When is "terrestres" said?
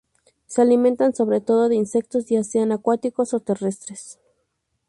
3.39-4.17